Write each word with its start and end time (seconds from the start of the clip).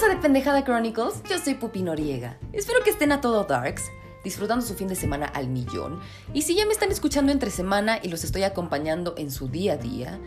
Bienvenidos 0.00 0.18
a 0.18 0.22
Pendejada 0.22 0.64
Chronicles, 0.64 1.22
yo 1.28 1.38
soy 1.38 1.54
Pupi 1.56 1.82
Noriega. 1.82 2.38
Espero 2.54 2.82
que 2.82 2.88
estén 2.88 3.12
a 3.12 3.20
todo 3.20 3.44
darks, 3.44 3.90
disfrutando 4.24 4.64
su 4.64 4.74
fin 4.74 4.88
de 4.88 4.94
semana 4.94 5.26
al 5.26 5.48
millón. 5.48 6.00
Y 6.32 6.40
si 6.40 6.54
ya 6.54 6.64
me 6.64 6.72
están 6.72 6.90
escuchando 6.90 7.32
entre 7.32 7.50
semana 7.50 7.98
y 8.02 8.08
los 8.08 8.24
estoy 8.24 8.44
acompañando 8.44 9.14
en 9.18 9.30
su 9.30 9.48
día 9.48 9.74
a 9.74 9.76
día, 9.76 10.18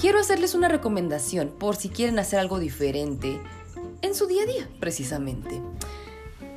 quiero 0.00 0.20
hacerles 0.20 0.54
una 0.54 0.68
recomendación 0.68 1.50
por 1.50 1.76
si 1.76 1.90
quieren 1.90 2.18
hacer 2.18 2.38
algo 2.38 2.58
diferente 2.58 3.38
en 4.00 4.14
su 4.14 4.26
día 4.26 4.44
a 4.44 4.46
día, 4.46 4.70
precisamente. 4.80 5.60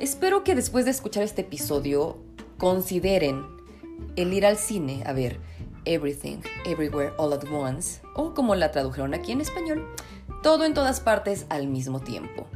Espero 0.00 0.42
que 0.42 0.54
después 0.54 0.86
de 0.86 0.92
escuchar 0.92 1.22
este 1.22 1.42
episodio 1.42 2.16
consideren 2.56 3.44
el 4.16 4.32
ir 4.32 4.46
al 4.46 4.56
cine 4.56 5.02
a 5.04 5.12
ver 5.12 5.38
Everything, 5.84 6.38
Everywhere, 6.64 7.12
All 7.18 7.34
at 7.34 7.44
Once, 7.52 8.00
o 8.14 8.32
como 8.32 8.54
la 8.54 8.70
tradujeron 8.70 9.12
aquí 9.12 9.32
en 9.32 9.42
español, 9.42 9.86
todo 10.42 10.64
en 10.64 10.72
todas 10.72 11.00
partes 11.00 11.44
al 11.50 11.66
mismo 11.66 12.00
tiempo. 12.00 12.46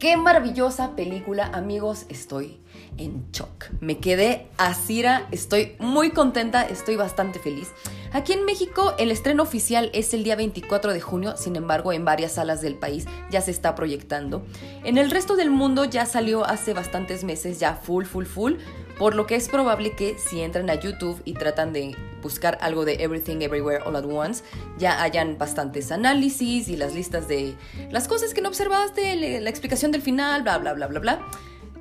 Qué 0.00 0.16
maravillosa 0.16 0.96
película, 0.96 1.50
amigos, 1.52 2.06
estoy 2.08 2.58
en 2.96 3.30
shock. 3.32 3.66
Me 3.80 3.98
quedé 3.98 4.48
asira, 4.56 5.28
estoy 5.30 5.76
muy 5.78 6.08
contenta, 6.08 6.62
estoy 6.62 6.96
bastante 6.96 7.38
feliz. 7.38 7.68
Aquí 8.10 8.32
en 8.32 8.46
México 8.46 8.94
el 8.98 9.10
estreno 9.10 9.42
oficial 9.42 9.90
es 9.92 10.14
el 10.14 10.24
día 10.24 10.36
24 10.36 10.94
de 10.94 11.02
junio, 11.02 11.36
sin 11.36 11.54
embargo 11.54 11.92
en 11.92 12.06
varias 12.06 12.32
salas 12.32 12.62
del 12.62 12.76
país 12.76 13.04
ya 13.30 13.42
se 13.42 13.50
está 13.50 13.74
proyectando. 13.74 14.42
En 14.84 14.96
el 14.96 15.10
resto 15.10 15.36
del 15.36 15.50
mundo 15.50 15.84
ya 15.84 16.06
salió 16.06 16.46
hace 16.46 16.72
bastantes 16.72 17.22
meses, 17.22 17.60
ya 17.60 17.74
full, 17.74 18.06
full, 18.06 18.24
full, 18.24 18.54
por 19.00 19.14
lo 19.14 19.26
que 19.26 19.34
es 19.34 19.48
probable 19.48 19.92
que 19.92 20.18
si 20.18 20.42
entran 20.42 20.68
a 20.68 20.74
YouTube 20.74 21.22
y 21.24 21.32
tratan 21.32 21.72
de 21.72 21.96
buscar 22.20 22.58
algo 22.60 22.84
de 22.84 23.02
Everything 23.02 23.40
Everywhere 23.40 23.82
All 23.86 23.96
at 23.96 24.04
Once, 24.04 24.44
ya 24.76 25.02
hayan 25.02 25.38
bastantes 25.38 25.90
análisis 25.90 26.68
y 26.68 26.76
las 26.76 26.94
listas 26.94 27.26
de 27.26 27.54
las 27.90 28.08
cosas 28.08 28.34
que 28.34 28.42
no 28.42 28.50
observaste, 28.50 29.40
la 29.40 29.48
explicación 29.48 29.90
del 29.90 30.02
final, 30.02 30.42
bla, 30.42 30.58
bla, 30.58 30.74
bla, 30.74 30.86
bla, 30.86 31.00
bla. 31.00 31.26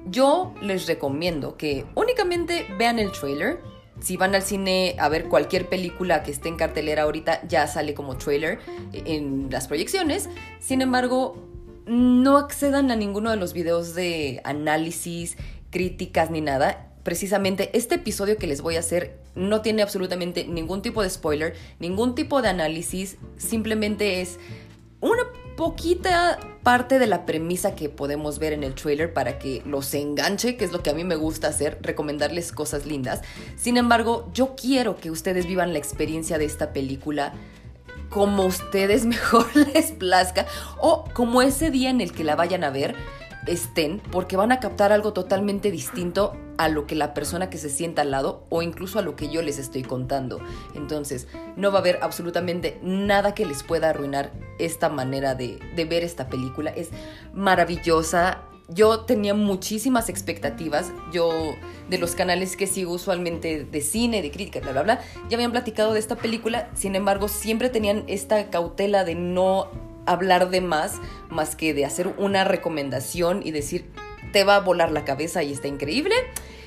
Yo 0.06 0.56
les 0.62 0.88
recomiendo 0.88 1.58
que 1.58 1.86
únicamente 1.94 2.66
vean 2.80 3.00
el 3.00 3.12
trailer. 3.12 3.60
Si 4.00 4.16
van 4.16 4.34
al 4.34 4.42
cine 4.42 4.96
a 4.98 5.10
ver 5.10 5.26
cualquier 5.26 5.68
película 5.68 6.24
que 6.24 6.32
esté 6.32 6.48
en 6.48 6.56
cartelera 6.56 7.04
ahorita, 7.04 7.46
ya 7.50 7.68
sale 7.68 7.94
como 7.94 8.16
trailer 8.16 8.60
en 8.94 9.50
las 9.52 9.68
proyecciones. 9.68 10.30
Sin 10.62 10.82
embargo, 10.82 11.36
no 11.86 12.38
accedan 12.38 12.92
a 12.92 12.96
ninguno 12.96 13.30
de 13.32 13.36
los 13.36 13.52
videos 13.52 13.94
de 13.94 14.40
análisis, 14.46 15.36
críticas 15.70 16.32
ni 16.32 16.40
nada 16.40 16.89
precisamente 17.10 17.72
este 17.74 17.96
episodio 17.96 18.38
que 18.38 18.46
les 18.46 18.62
voy 18.62 18.76
a 18.76 18.82
hacer 18.82 19.18
no 19.34 19.62
tiene 19.64 19.82
absolutamente 19.82 20.46
ningún 20.46 20.84
tipo 20.84 21.02
de 21.02 21.10
spoiler, 21.10 21.56
ningún 21.80 22.14
tipo 22.14 22.44
de 22.44 22.50
análisis, 22.50 23.18
simplemente 23.36 24.22
es 24.22 24.38
una 25.02 25.24
poquita 25.58 26.40
parte 26.62 27.00
de 27.00 27.08
la 27.08 27.26
premisa 27.26 27.74
que 27.74 27.90
podemos 27.90 28.38
ver 28.38 28.54
en 28.54 28.64
el 28.64 28.76
trailer 28.76 29.12
para 29.12 29.40
que 29.40 29.64
los 29.66 29.92
enganche, 29.96 30.56
que 30.56 30.66
es 30.66 30.72
lo 30.72 30.84
que 30.84 30.92
a 30.92 30.94
mí 30.94 31.04
me 31.04 31.16
gusta 31.16 31.48
hacer, 31.48 31.80
recomendarles 31.82 32.52
cosas 32.52 32.86
lindas. 32.86 33.24
Sin 33.56 33.78
embargo, 33.78 34.30
yo 34.32 34.54
quiero 34.56 34.96
que 34.96 35.10
ustedes 35.10 35.48
vivan 35.48 35.74
la 35.74 35.80
experiencia 35.80 36.38
de 36.38 36.46
esta 36.46 36.74
película 36.74 37.34
como 38.10 38.46
ustedes 38.46 39.06
mejor 39.08 39.48
les 39.56 39.94
plazca 39.94 40.46
o 40.78 41.06
como 41.16 41.42
ese 41.42 41.72
día 41.72 41.90
en 41.90 42.02
el 42.02 42.12
que 42.12 42.24
la 42.24 42.36
vayan 42.36 42.64
a 42.64 42.70
ver 42.70 42.94
estén 43.50 44.00
porque 44.12 44.38
van 44.38 44.52
a 44.52 44.60
captar 44.60 44.92
algo 44.92 45.14
totalmente 45.14 45.72
distinto 45.72 46.38
a 46.58 46.68
lo 46.68 46.86
que 46.86 46.96
la 46.96 47.14
persona 47.14 47.50
que 47.50 47.58
se 47.58 47.70
sienta 47.70 48.02
al 48.02 48.12
lado 48.12 48.46
o 48.50 48.62
incluso 48.62 49.00
a 49.00 49.02
lo 49.02 49.16
que 49.16 49.30
yo 49.30 49.42
les 49.42 49.58
estoy 49.58 49.82
contando. 49.82 50.40
Entonces, 50.76 51.28
no 51.56 51.72
va 51.72 51.78
a 51.78 51.82
haber 51.82 52.00
absolutamente 52.02 52.80
nada 52.84 53.34
que 53.34 53.46
les 53.46 53.64
pueda 53.64 53.90
arruinar 53.90 54.32
esta 54.60 54.90
manera 54.90 55.36
de, 55.36 55.60
ver 55.76 56.04
esta 56.04 56.28
película. 56.28 56.70
Es 56.70 56.90
maravillosa. 57.34 58.42
Yo 58.68 59.00
tenía 59.06 59.34
muchísimas 59.34 60.10
expectativas. 60.10 60.92
Yo, 61.14 61.56
de 61.90 61.98
los 61.98 62.14
canales 62.14 62.58
que 62.58 62.68
sigo 62.68 62.92
usualmente 62.92 63.64
de 63.64 63.82
cine, 63.82 64.22
de 64.22 64.30
crítica, 64.30 64.60
bla, 64.60 64.74
bla, 64.74 64.84
bla, 64.84 65.02
ya 65.30 65.38
habían 65.38 65.52
platicado 65.52 65.94
de 65.94 66.00
esta 66.00 66.18
película. 66.18 66.70
Sin 66.76 66.94
embargo, 66.96 67.30
siempre 67.30 67.70
tenían 67.70 68.04
esta 68.08 68.50
cautela 68.50 69.06
de 69.06 69.16
no 69.16 69.89
hablar 70.06 70.50
de 70.50 70.62
más, 70.62 71.00
más 71.30 71.56
que 71.56 71.74
de 71.74 71.86
hacer 71.86 72.14
una 72.18 72.44
recomendación 72.44 73.42
y 73.44 73.52
decir, 73.52 73.90
te 74.32 74.44
va 74.44 74.58
a 74.58 74.60
volar 74.60 74.92
la 74.92 75.06
cabeza 75.06 75.44
y 75.44 75.52
está 75.52 75.68
increíble. 75.68 76.16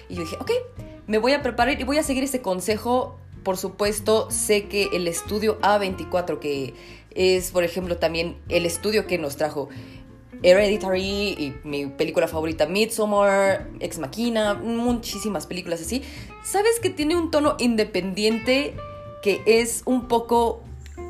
Y 0.09 0.15
yo 0.17 0.23
dije, 0.23 0.37
ok, 0.41 0.51
me 1.07 1.19
voy 1.19 1.33
a 1.33 1.43
preparar 1.43 1.81
y 1.81 1.85
voy 1.85 1.99
a 1.99 2.03
seguir 2.03 2.25
ese 2.25 2.43
consejo. 2.43 3.19
Por 3.43 3.57
supuesto, 3.57 4.31
sé 4.31 4.69
que 4.69 4.91
el 4.93 5.09
estudio 5.09 5.61
A24, 5.61 6.39
que 6.39 6.75
es, 7.11 7.51
por 7.51 7.65
ejemplo, 7.65 7.99
también 7.99 8.37
el 8.49 8.67
estudio 8.67 9.07
que 9.07 9.19
nos 9.19 9.37
trajo 9.37 9.69
Hereditary 10.43 11.03
y 11.03 11.55
mi 11.65 11.87
película 11.87 12.27
favorita 12.27 12.67
Midsommar, 12.67 13.69
Ex 13.81 13.99
Machina, 13.99 14.55
muchísimas 14.55 15.47
películas 15.47 15.81
así. 15.81 16.03
¿Sabes 16.45 16.81
que 16.81 16.91
tiene 16.91 17.17
un 17.17 17.31
tono 17.31 17.57
independiente 17.59 18.75
que 19.23 19.43
es 19.47 19.83
un 19.87 20.09
poco 20.09 20.65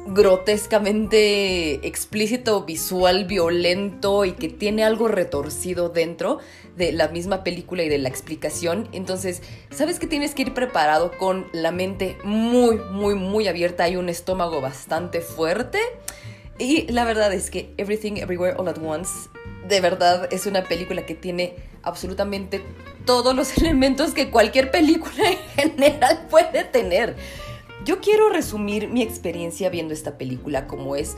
grotescamente 0.06 1.86
explícito, 1.86 2.64
visual, 2.64 3.24
violento 3.24 4.24
y 4.24 4.32
que 4.32 4.48
tiene 4.48 4.84
algo 4.84 5.08
retorcido 5.08 5.88
dentro 5.88 6.38
de 6.76 6.92
la 6.92 7.08
misma 7.08 7.44
película 7.44 7.82
y 7.82 7.88
de 7.88 7.98
la 7.98 8.08
explicación. 8.08 8.88
Entonces, 8.92 9.42
sabes 9.70 9.98
que 9.98 10.06
tienes 10.06 10.34
que 10.34 10.42
ir 10.42 10.54
preparado 10.54 11.16
con 11.18 11.46
la 11.52 11.70
mente 11.70 12.16
muy, 12.24 12.76
muy, 12.76 13.14
muy 13.14 13.48
abierta 13.48 13.88
y 13.88 13.96
un 13.96 14.08
estómago 14.08 14.60
bastante 14.60 15.20
fuerte. 15.20 15.78
Y 16.58 16.90
la 16.90 17.04
verdad 17.04 17.32
es 17.32 17.50
que 17.50 17.72
Everything 17.76 18.16
Everywhere 18.16 18.56
All 18.58 18.69
at 18.69 18.78
Once, 18.82 19.28
de 19.69 19.80
verdad, 19.80 20.28
es 20.32 20.46
una 20.46 20.64
película 20.64 21.06
que 21.06 21.14
tiene 21.14 21.54
absolutamente 21.82 22.62
todos 23.04 23.34
los 23.34 23.56
elementos 23.58 24.12
que 24.12 24.30
cualquier 24.30 24.70
película 24.70 25.30
en 25.30 25.38
general 25.72 26.26
puede 26.30 26.64
tener. 26.64 27.16
Yo 27.84 28.00
quiero 28.00 28.28
resumir 28.28 28.88
mi 28.88 29.03
experiencia 29.03 29.69
viendo 29.69 29.93
esta 29.93 30.16
película 30.16 30.69
como 30.69 30.94
es 30.94 31.16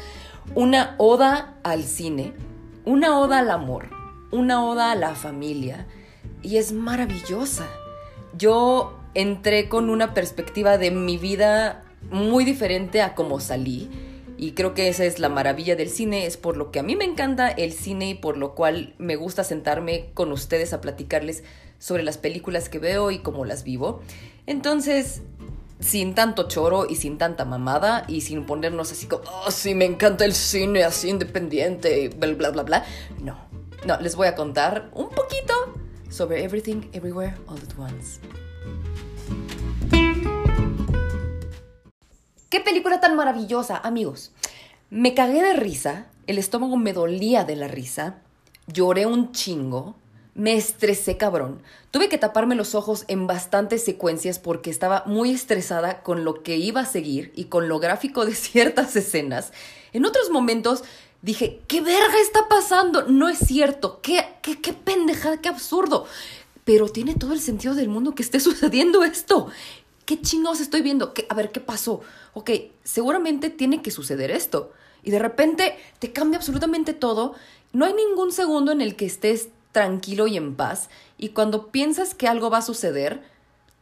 una 0.54 0.94
oda 0.97 1.58
al 1.62 1.84
cine, 1.84 2.32
una 2.86 3.19
oda 3.19 3.41
al 3.41 3.50
amor, 3.50 3.91
una 4.30 4.64
oda 4.64 4.92
a 4.92 4.94
la 4.94 5.14
familia 5.14 5.86
y 6.42 6.56
es 6.56 6.72
maravillosa. 6.72 7.69
Yo 8.38 8.98
entré 9.12 9.69
con 9.69 9.91
una 9.91 10.14
perspectiva 10.14 10.78
de 10.78 10.91
mi 10.91 11.19
vida 11.19 11.84
muy 12.10 12.47
diferente 12.47 13.02
a 13.02 13.14
como 13.14 13.41
salí 13.41 13.91
y 14.38 14.52
creo 14.52 14.72
que 14.72 14.88
esa 14.88 15.04
es 15.04 15.19
la 15.19 15.28
maravilla 15.28 15.76
del 15.76 15.91
cine, 15.91 16.25
es 16.25 16.38
por 16.38 16.56
lo 16.56 16.70
que 16.70 16.78
a 16.78 16.82
mí 16.82 16.96
me 16.96 17.04
encanta 17.04 17.48
el 17.50 17.72
cine 17.72 18.08
y 18.08 18.14
por 18.14 18.38
lo 18.38 18.54
cual 18.54 18.94
me 18.96 19.16
gusta 19.16 19.44
sentarme 19.44 20.10
con 20.14 20.32
ustedes 20.32 20.72
a 20.72 20.81
platicarles 20.81 21.44
sobre 21.78 22.02
las 22.02 22.16
películas 22.16 22.70
que 22.70 22.78
veo 22.78 23.10
y 23.10 23.19
cómo 23.19 23.44
las 23.44 23.64
vivo. 23.64 24.00
Entonces, 24.46 25.22
sin 25.84 26.14
tanto 26.14 26.48
choro 26.48 26.86
y 26.88 26.96
sin 26.96 27.18
tanta 27.18 27.44
mamada 27.44 28.04
y 28.08 28.22
sin 28.22 28.46
ponernos 28.46 28.90
así 28.90 29.06
como, 29.06 29.24
oh, 29.24 29.50
sí, 29.50 29.74
me 29.74 29.84
encanta 29.84 30.24
el 30.24 30.32
cine 30.32 30.82
así 30.82 31.10
independiente, 31.10 32.08
bla, 32.08 32.32
bla, 32.32 32.50
bla, 32.50 32.62
bla. 32.62 32.84
No, 33.20 33.36
no, 33.84 34.00
les 34.00 34.16
voy 34.16 34.26
a 34.26 34.34
contar 34.34 34.88
un 34.94 35.10
poquito 35.10 35.52
sobre 36.08 36.42
Everything, 36.42 36.88
Everywhere, 36.92 37.34
All 37.46 37.58
at 37.58 37.78
Once. 37.78 38.18
¡Qué 42.48 42.60
película 42.60 43.00
tan 43.00 43.14
maravillosa, 43.14 43.76
amigos! 43.76 44.32
Me 44.88 45.12
cagué 45.12 45.42
de 45.42 45.52
risa, 45.52 46.06
el 46.26 46.38
estómago 46.38 46.78
me 46.78 46.94
dolía 46.94 47.44
de 47.44 47.56
la 47.56 47.68
risa, 47.68 48.22
lloré 48.66 49.04
un 49.04 49.32
chingo, 49.32 49.96
me 50.34 50.56
estresé 50.56 51.16
cabrón. 51.16 51.62
Tuve 51.90 52.08
que 52.08 52.18
taparme 52.18 52.56
los 52.56 52.74
ojos 52.74 53.04
en 53.08 53.26
bastantes 53.26 53.84
secuencias 53.84 54.38
porque 54.38 54.70
estaba 54.70 55.04
muy 55.06 55.30
estresada 55.30 56.02
con 56.02 56.24
lo 56.24 56.42
que 56.42 56.56
iba 56.56 56.80
a 56.80 56.86
seguir 56.86 57.32
y 57.36 57.44
con 57.44 57.68
lo 57.68 57.78
gráfico 57.78 58.26
de 58.26 58.34
ciertas 58.34 58.96
escenas. 58.96 59.52
En 59.92 60.04
otros 60.04 60.31
momentos 60.31 60.82
dije, 61.22 61.60
¿qué 61.69 61.81
verga 61.81 62.19
está 62.20 62.48
pasando? 62.48 63.04
No 63.06 63.28
es 63.28 63.38
cierto, 63.38 64.00
qué, 64.02 64.25
qué, 64.42 64.60
qué 64.60 64.72
pendejada, 64.72 65.40
qué 65.40 65.48
absurdo. 65.48 66.06
Pero 66.64 66.88
tiene 66.88 67.14
todo 67.14 67.32
el 67.32 67.40
sentido 67.40 67.75
del 67.75 67.88
mundo 67.88 68.14
que 68.14 68.22
esté 68.22 68.40
sucediendo 68.40 69.04
esto. 69.04 69.48
¿Qué 70.04 70.20
chingados 70.20 70.60
estoy 70.60 70.82
viendo? 70.82 71.14
¿Qué, 71.14 71.26
a 71.30 71.34
ver, 71.34 71.50
¿qué 71.50 71.60
pasó? 71.60 72.00
Ok, 72.34 72.50
seguramente 72.82 73.48
tiene 73.50 73.80
que 73.80 73.90
suceder 73.90 74.30
esto. 74.30 74.72
Y 75.02 75.10
de 75.10 75.19
repente 75.19 75.76
te 75.98 76.12
cambia 76.12 76.38
absolutamente 76.38 76.92
todo. 76.92 77.34
No 77.72 77.84
hay 77.84 77.94
ningún 77.94 78.32
segundo 78.32 78.72
en 78.72 78.80
el 78.80 78.96
que 78.96 79.06
estés 79.06 79.48
tranquilo 79.75 80.29
y 80.29 80.38
en 80.38 80.55
paz, 80.55 80.88
y 81.19 81.31
cuando 81.31 81.67
piensas 81.73 82.15
que 82.15 82.29
algo 82.29 82.49
va 82.49 82.59
a 82.59 82.62
suceder, 82.62 83.23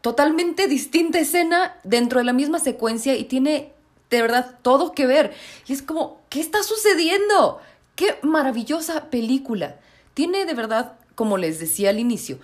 totalmente 0.01 0.67
distinta 0.67 1.21
escena 1.21 1.77
dentro 1.85 2.19
de 2.19 2.25
la 2.25 2.33
misma 2.33 2.59
secuencia 2.59 3.15
y 3.15 3.25
tiene 3.25 3.73
de 4.11 4.23
verdad 4.23 4.59
todo 4.63 4.93
que 4.93 5.07
ver. 5.07 5.33
Y 5.67 5.73
es 5.73 5.83
como, 5.83 6.21
¿qué 6.29 6.41
está 6.41 6.63
sucediendo? 6.63 7.61
Qué 7.95 8.17
maravillosa 8.23 9.11
película. 9.11 9.77
Tiene 10.15 10.45
de 10.45 10.55
verdad, 10.55 10.95
como 11.15 11.37
les 11.37 11.61
decía 11.61 11.91
al 11.91 12.01
inicio, 12.01 12.39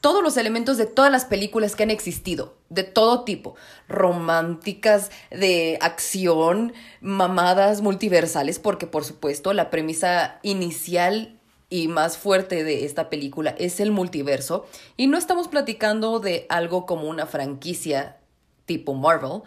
todos 0.00 0.22
los 0.22 0.36
elementos 0.36 0.76
de 0.76 0.86
todas 0.86 1.10
las 1.10 1.24
películas 1.24 1.74
que 1.74 1.82
han 1.82 1.90
existido, 1.90 2.54
de 2.68 2.84
todo 2.84 3.24
tipo, 3.24 3.56
románticas, 3.88 5.10
de 5.30 5.78
acción, 5.80 6.72
mamadas 7.00 7.80
multiversales, 7.80 8.58
porque 8.58 8.86
por 8.86 9.04
supuesto 9.04 9.52
la 9.52 9.70
premisa 9.70 10.38
inicial 10.42 11.33
y 11.74 11.88
más 11.88 12.16
fuerte 12.16 12.62
de 12.62 12.84
esta 12.84 13.10
película 13.10 13.52
es 13.58 13.80
el 13.80 13.90
multiverso. 13.90 14.64
Y 14.96 15.08
no 15.08 15.18
estamos 15.18 15.48
platicando 15.48 16.20
de 16.20 16.46
algo 16.48 16.86
como 16.86 17.08
una 17.08 17.26
franquicia 17.26 18.18
tipo 18.64 18.94
Marvel, 18.94 19.42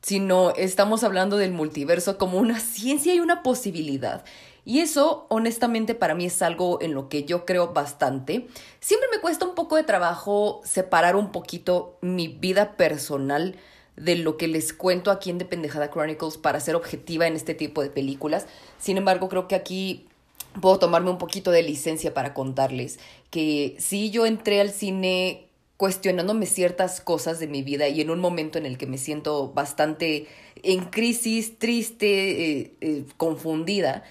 sino 0.00 0.52
estamos 0.52 1.04
hablando 1.04 1.36
del 1.36 1.52
multiverso 1.52 2.16
como 2.16 2.38
una 2.38 2.60
ciencia 2.60 3.14
y 3.14 3.20
una 3.20 3.42
posibilidad. 3.42 4.24
Y 4.64 4.78
eso, 4.80 5.26
honestamente, 5.28 5.94
para 5.94 6.14
mí 6.14 6.24
es 6.24 6.40
algo 6.40 6.80
en 6.80 6.94
lo 6.94 7.10
que 7.10 7.24
yo 7.24 7.44
creo 7.44 7.74
bastante. 7.74 8.46
Siempre 8.80 9.10
me 9.12 9.20
cuesta 9.20 9.44
un 9.44 9.54
poco 9.54 9.76
de 9.76 9.82
trabajo 9.82 10.62
separar 10.64 11.14
un 11.14 11.30
poquito 11.30 11.98
mi 12.00 12.26
vida 12.26 12.78
personal 12.78 13.54
de 13.96 14.16
lo 14.16 14.38
que 14.38 14.48
les 14.48 14.72
cuento 14.72 15.10
aquí 15.10 15.28
en 15.28 15.36
The 15.36 15.44
Pendejada 15.44 15.90
Chronicles 15.90 16.38
para 16.38 16.58
ser 16.58 16.74
objetiva 16.74 17.26
en 17.26 17.36
este 17.36 17.52
tipo 17.52 17.82
de 17.82 17.90
películas. 17.90 18.46
Sin 18.78 18.96
embargo, 18.96 19.28
creo 19.28 19.46
que 19.46 19.56
aquí 19.56 20.08
puedo 20.60 20.78
tomarme 20.78 21.10
un 21.10 21.18
poquito 21.18 21.50
de 21.50 21.62
licencia 21.62 22.14
para 22.14 22.34
contarles 22.34 22.98
que 23.30 23.76
sí 23.78 24.10
yo 24.10 24.26
entré 24.26 24.60
al 24.60 24.70
cine 24.70 25.46
cuestionándome 25.76 26.46
ciertas 26.46 27.00
cosas 27.00 27.38
de 27.38 27.46
mi 27.46 27.62
vida 27.62 27.88
y 27.88 28.00
en 28.00 28.10
un 28.10 28.18
momento 28.18 28.58
en 28.58 28.66
el 28.66 28.78
que 28.78 28.86
me 28.86 28.98
siento 28.98 29.52
bastante 29.52 30.26
en 30.62 30.84
crisis, 30.86 31.58
triste, 31.58 32.60
eh, 32.60 32.76
eh, 32.80 33.04
confundida. 33.16 34.02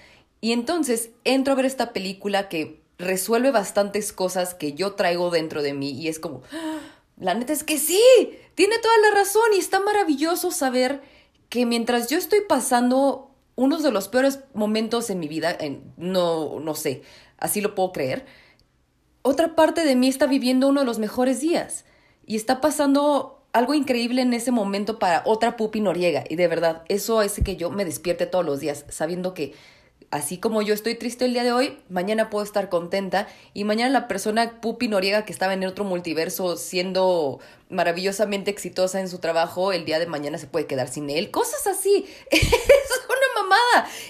Y 0.41 0.51
entonces 0.51 1.09
entro 1.23 1.53
a 1.53 1.55
ver 1.55 1.65
esta 1.65 1.91
película 1.91 2.49
que 2.49 2.79
resuelve 2.99 3.51
bastantes 3.51 4.13
cosas 4.13 4.53
que 4.53 4.73
yo 4.73 4.93
traigo 4.93 5.31
dentro 5.31 5.63
de 5.63 5.73
mí 5.73 5.91
y 5.91 6.07
es 6.07 6.19
como, 6.19 6.43
¡Ah! 6.53 6.79
la 7.17 7.33
neta 7.33 7.51
es 7.53 7.63
que 7.63 7.79
sí, 7.79 8.01
tiene 8.53 8.77
toda 8.77 8.97
la 8.99 9.17
razón 9.17 9.53
y 9.55 9.57
está 9.57 9.79
maravilloso 9.79 10.51
saber 10.51 11.01
que 11.49 11.65
mientras 11.65 12.09
yo 12.09 12.17
estoy 12.17 12.41
pasando 12.47 13.24
uno 13.55 13.77
de 13.77 13.91
los 13.91 14.07
peores 14.07 14.41
momentos 14.53 15.09
en 15.09 15.19
mi 15.19 15.27
vida, 15.27 15.57
no, 15.97 16.59
no 16.59 16.75
sé, 16.75 17.03
así 17.37 17.61
lo 17.61 17.75
puedo 17.75 17.91
creer, 17.91 18.25
otra 19.21 19.55
parte 19.55 19.83
de 19.85 19.95
mí 19.95 20.07
está 20.07 20.27
viviendo 20.27 20.67
uno 20.67 20.81
de 20.81 20.85
los 20.85 20.99
mejores 20.99 21.41
días 21.41 21.85
y 22.27 22.35
está 22.35 22.61
pasando 22.61 23.41
algo 23.53 23.73
increíble 23.73 24.21
en 24.21 24.33
ese 24.33 24.51
momento 24.51 24.99
para 24.99 25.23
otra 25.25 25.55
Pupi 25.55 25.79
Noriega. 25.79 26.25
Y 26.29 26.35
de 26.35 26.47
verdad, 26.47 26.83
eso 26.89 27.19
hace 27.19 27.41
que 27.41 27.55
yo 27.55 27.71
me 27.71 27.85
despierte 27.85 28.25
todos 28.25 28.45
los 28.45 28.59
días 28.59 28.85
sabiendo 28.89 29.33
que 29.33 29.53
así 30.11 30.37
como 30.37 30.61
yo 30.61 30.73
estoy 30.73 30.95
triste 30.95 31.25
el 31.25 31.33
día 31.33 31.43
de 31.43 31.53
hoy, 31.53 31.77
mañana 31.89 32.29
puedo 32.29 32.43
estar 32.43 32.69
contenta 32.69 33.27
y 33.53 33.63
mañana 33.63 33.89
la 33.89 34.07
persona 34.07 34.61
Pupi 34.61 34.89
Noriega 34.89 35.25
que 35.25 35.31
estaba 35.31 35.53
en 35.53 35.65
otro 35.65 35.85
multiverso 35.85 36.57
siendo 36.57 37.39
maravillosamente 37.69 38.51
exitosa 38.51 38.99
en 38.99 39.09
su 39.09 39.19
trabajo, 39.19 39.71
el 39.71 39.85
día 39.85 39.99
de 39.99 40.05
mañana 40.05 40.37
se 40.37 40.47
puede 40.47 40.67
quedar 40.67 40.87
sin 40.87 41.09
él. 41.09 41.31
Cosas 41.31 41.65
así. 41.65 42.05
es 42.29 42.41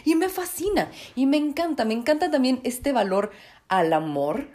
y 0.03 0.15
me 0.15 0.29
fascina 0.29 0.89
y 1.15 1.25
me 1.25 1.37
encanta. 1.37 1.85
Me 1.85 1.93
encanta 1.93 2.31
también 2.31 2.59
este 2.63 2.91
valor 2.91 3.31
al 3.67 3.93
amor. 3.93 4.47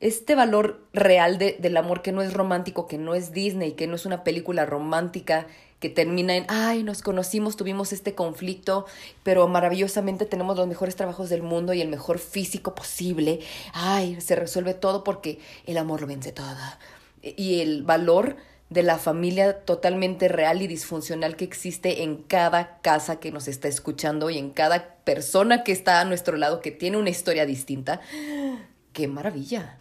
Este 0.00 0.36
valor 0.36 0.80
real 0.92 1.38
de, 1.38 1.56
del 1.58 1.76
amor 1.76 2.02
que 2.02 2.12
no 2.12 2.22
es 2.22 2.32
romántico, 2.32 2.86
que 2.86 2.98
no 2.98 3.16
es 3.16 3.32
Disney, 3.32 3.72
que 3.72 3.88
no 3.88 3.96
es 3.96 4.06
una 4.06 4.22
película 4.22 4.64
romántica, 4.64 5.48
que 5.80 5.88
termina 5.88 6.36
en, 6.36 6.44
ay, 6.48 6.82
nos 6.82 7.02
conocimos, 7.02 7.56
tuvimos 7.56 7.92
este 7.92 8.14
conflicto, 8.14 8.86
pero 9.22 9.48
maravillosamente 9.48 10.24
tenemos 10.24 10.56
los 10.56 10.66
mejores 10.66 10.94
trabajos 10.94 11.28
del 11.28 11.42
mundo 11.42 11.72
y 11.72 11.80
el 11.80 11.88
mejor 11.88 12.18
físico 12.18 12.74
posible. 12.74 13.40
Ay, 13.72 14.20
se 14.20 14.36
resuelve 14.36 14.74
todo 14.74 15.02
porque 15.02 15.40
el 15.66 15.78
amor 15.78 16.00
lo 16.00 16.06
vence 16.06 16.32
todo. 16.32 16.46
Y 17.22 17.60
el 17.60 17.82
valor 17.82 18.36
de 18.70 18.82
la 18.82 18.98
familia 18.98 19.64
totalmente 19.64 20.28
real 20.28 20.60
y 20.60 20.66
disfuncional 20.66 21.36
que 21.36 21.44
existe 21.44 22.02
en 22.02 22.16
cada 22.16 22.80
casa 22.80 23.18
que 23.18 23.32
nos 23.32 23.48
está 23.48 23.68
escuchando 23.68 24.28
y 24.30 24.38
en 24.38 24.50
cada 24.50 24.96
persona 25.04 25.64
que 25.64 25.72
está 25.72 26.00
a 26.00 26.04
nuestro 26.04 26.36
lado 26.36 26.60
que 26.60 26.70
tiene 26.70 26.98
una 26.98 27.10
historia 27.10 27.46
distinta. 27.46 28.00
¡Qué 28.92 29.08
maravilla! 29.08 29.78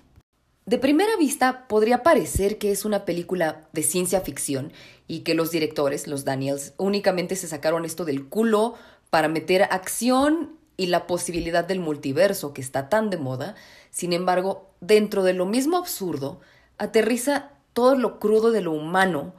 De 0.65 0.77
primera 0.77 1.15
vista 1.17 1.67
podría 1.67 2.03
parecer 2.03 2.57
que 2.57 2.71
es 2.71 2.83
una 2.83 3.05
película 3.05 3.67
de 3.71 3.83
ciencia 3.83 4.19
ficción 4.21 4.73
y 5.07 5.21
que 5.21 5.33
los 5.33 5.51
directores, 5.51 6.07
los 6.07 6.25
Daniels, 6.25 6.73
únicamente 6.77 7.37
se 7.37 7.47
sacaron 7.47 7.85
esto 7.85 8.03
del 8.03 8.27
culo 8.27 8.75
para 9.09 9.29
meter 9.29 9.63
acción 9.63 10.57
y 10.75 10.87
la 10.87 11.07
posibilidad 11.07 11.63
del 11.65 11.79
multiverso 11.79 12.53
que 12.53 12.61
está 12.61 12.89
tan 12.89 13.09
de 13.09 13.17
moda. 13.17 13.55
Sin 13.91 14.11
embargo, 14.11 14.69
dentro 14.81 15.23
de 15.23 15.33
lo 15.33 15.45
mismo 15.45 15.77
absurdo, 15.77 16.41
aterriza 16.77 17.51
todo 17.77 17.95
lo 17.95 18.17
crudo 18.17 18.49
de 18.49 18.61
lo 18.61 18.71
humano, 18.71 19.35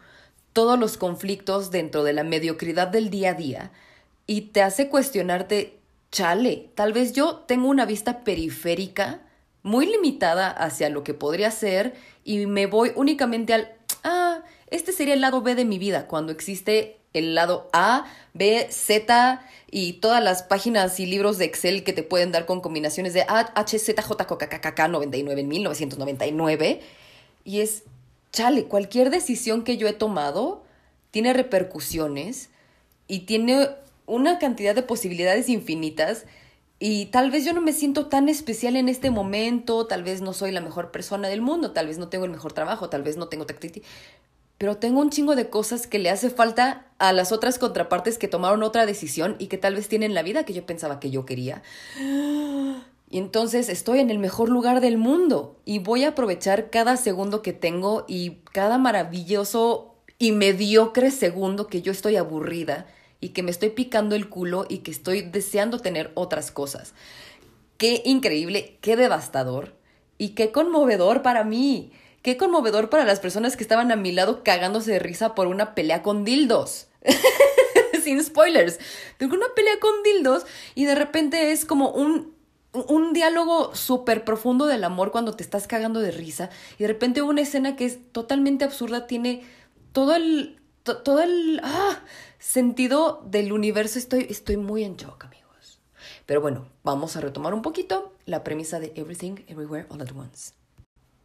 todos 0.52 0.78
los 0.78 0.96
conflictos 0.96 1.72
dentro 1.72 2.04
de 2.04 2.12
la 2.12 2.22
mediocridad 2.22 2.86
del 2.86 3.10
día 3.10 3.30
a 3.30 3.34
día 3.34 3.72
y 4.28 4.42
te 4.42 4.62
hace 4.62 4.88
cuestionarte, 4.88 5.80
chale, 6.12 6.70
tal 6.76 6.92
vez 6.92 7.14
yo 7.14 7.38
tengo 7.48 7.66
una 7.66 7.84
vista 7.84 8.22
periférica 8.22 9.22
muy 9.64 9.86
limitada 9.86 10.50
hacia 10.50 10.88
lo 10.88 11.02
que 11.02 11.14
podría 11.14 11.50
ser 11.50 11.94
y 12.22 12.46
me 12.46 12.66
voy 12.66 12.92
únicamente 12.94 13.54
al, 13.54 13.72
ah, 14.04 14.44
este 14.68 14.92
sería 14.92 15.14
el 15.14 15.20
lado 15.20 15.42
B 15.42 15.56
de 15.56 15.64
mi 15.64 15.80
vida, 15.80 16.06
cuando 16.06 16.30
existe 16.30 17.00
el 17.14 17.34
lado 17.34 17.68
A, 17.72 18.06
B, 18.34 18.68
Z 18.70 19.42
y 19.68 19.94
todas 19.94 20.22
las 20.22 20.44
páginas 20.44 21.00
y 21.00 21.06
libros 21.06 21.38
de 21.38 21.46
Excel 21.46 21.82
que 21.82 21.92
te 21.92 22.04
pueden 22.04 22.30
dar 22.30 22.46
con 22.46 22.60
combinaciones 22.60 23.14
de 23.14 23.22
A, 23.22 23.50
H, 23.56 23.80
Z, 23.80 24.00
J, 24.00 24.26
K, 24.28 24.38
K, 24.38 24.60
K, 24.60 24.74
K, 24.76 24.86
99 24.86 25.40
en 25.40 25.48
1999. 25.48 26.80
Y 27.44 27.60
es, 27.60 27.82
chale, 28.32 28.64
cualquier 28.64 29.10
decisión 29.10 29.64
que 29.64 29.76
yo 29.76 29.88
he 29.88 29.92
tomado 29.92 30.64
tiene 31.10 31.32
repercusiones 31.32 32.50
y 33.06 33.20
tiene 33.20 33.68
una 34.06 34.38
cantidad 34.38 34.74
de 34.74 34.82
posibilidades 34.82 35.48
infinitas 35.48 36.24
y 36.80 37.06
tal 37.06 37.30
vez 37.30 37.44
yo 37.44 37.52
no 37.52 37.60
me 37.60 37.72
siento 37.72 38.06
tan 38.06 38.28
especial 38.28 38.76
en 38.76 38.88
este 38.88 39.10
momento, 39.10 39.86
tal 39.86 40.04
vez 40.04 40.20
no 40.20 40.32
soy 40.32 40.52
la 40.52 40.60
mejor 40.60 40.92
persona 40.92 41.28
del 41.28 41.42
mundo, 41.42 41.72
tal 41.72 41.88
vez 41.88 41.98
no 41.98 42.08
tengo 42.08 42.24
el 42.24 42.30
mejor 42.30 42.52
trabajo, 42.52 42.88
tal 42.88 43.02
vez 43.02 43.16
no 43.16 43.28
tengo 43.28 43.46
tacticidad, 43.46 43.84
pero 44.58 44.76
tengo 44.76 45.00
un 45.00 45.10
chingo 45.10 45.34
de 45.34 45.50
cosas 45.50 45.86
que 45.86 45.98
le 45.98 46.10
hace 46.10 46.30
falta 46.30 46.86
a 46.98 47.12
las 47.12 47.32
otras 47.32 47.58
contrapartes 47.58 48.18
que 48.18 48.28
tomaron 48.28 48.62
otra 48.62 48.86
decisión 48.86 49.34
y 49.38 49.48
que 49.48 49.58
tal 49.58 49.74
vez 49.74 49.88
tienen 49.88 50.14
la 50.14 50.22
vida 50.22 50.44
que 50.44 50.52
yo 50.52 50.66
pensaba 50.66 51.00
que 51.00 51.10
yo 51.10 51.24
quería. 51.26 51.62
Y 53.10 53.18
entonces 53.18 53.68
estoy 53.68 54.00
en 54.00 54.10
el 54.10 54.18
mejor 54.18 54.50
lugar 54.50 54.80
del 54.80 54.98
mundo 54.98 55.60
y 55.64 55.78
voy 55.78 56.04
a 56.04 56.08
aprovechar 56.08 56.68
cada 56.68 56.96
segundo 56.96 57.40
que 57.40 57.54
tengo 57.54 58.04
y 58.06 58.40
cada 58.52 58.76
maravilloso 58.76 59.94
y 60.18 60.32
mediocre 60.32 61.10
segundo 61.10 61.68
que 61.68 61.80
yo 61.80 61.90
estoy 61.90 62.16
aburrida 62.16 62.86
y 63.20 63.30
que 63.30 63.42
me 63.42 63.50
estoy 63.50 63.70
picando 63.70 64.14
el 64.14 64.28
culo 64.28 64.66
y 64.68 64.78
que 64.78 64.90
estoy 64.90 65.22
deseando 65.22 65.78
tener 65.78 66.12
otras 66.14 66.50
cosas. 66.50 66.92
Qué 67.78 68.02
increíble, 68.04 68.76
qué 68.82 68.96
devastador 68.96 69.74
y 70.18 70.30
qué 70.30 70.52
conmovedor 70.52 71.22
para 71.22 71.44
mí. 71.44 71.92
Qué 72.22 72.36
conmovedor 72.36 72.90
para 72.90 73.04
las 73.04 73.20
personas 73.20 73.56
que 73.56 73.62
estaban 73.62 73.92
a 73.92 73.96
mi 73.96 74.12
lado 74.12 74.42
cagándose 74.42 74.92
de 74.92 74.98
risa 74.98 75.34
por 75.34 75.46
una 75.46 75.74
pelea 75.74 76.02
con 76.02 76.24
dildos. 76.24 76.88
Sin 78.02 78.22
spoilers. 78.22 78.78
Tengo 79.16 79.34
una 79.36 79.46
pelea 79.54 79.78
con 79.80 80.02
dildos 80.02 80.44
y 80.74 80.84
de 80.84 80.96
repente 80.96 81.52
es 81.52 81.64
como 81.64 81.90
un, 81.90 82.34
un 82.72 83.12
diálogo 83.12 83.74
súper 83.74 84.24
profundo 84.24 84.66
del 84.66 84.84
amor 84.84 85.10
cuando 85.10 85.34
te 85.34 85.42
estás 85.42 85.66
cagando 85.66 86.00
de 86.00 86.10
risa 86.10 86.50
y 86.78 86.82
de 86.82 86.88
repente 86.88 87.22
una 87.22 87.40
escena 87.40 87.76
que 87.76 87.86
es 87.86 87.98
totalmente 88.12 88.64
absurda 88.64 89.06
tiene 89.06 89.42
todo 89.92 90.14
el 90.14 90.58
todo 90.82 91.20
el 91.20 91.60
ah, 91.62 92.00
sentido 92.38 93.22
del 93.26 93.52
universo. 93.52 93.98
Estoy, 93.98 94.26
estoy 94.30 94.56
muy 94.56 94.84
en 94.84 94.96
shock, 94.96 95.24
amigos. 95.24 95.80
Pero 96.26 96.40
bueno, 96.40 96.66
vamos 96.82 97.16
a 97.16 97.20
retomar 97.20 97.54
un 97.54 97.62
poquito 97.62 98.14
la 98.26 98.44
premisa 98.44 98.80
de 98.80 98.92
Everything, 98.94 99.36
Everywhere, 99.48 99.86
All 99.90 100.00
at 100.00 100.12
Once. 100.16 100.52